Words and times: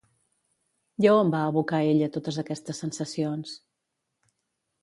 I 1.03 1.07
a 1.11 1.11
on 1.17 1.29
va 1.35 1.41
abocar 1.49 1.83
ella 1.89 2.09
totes 2.17 2.39
aquestes 2.45 2.81
sensacions? 2.85 3.55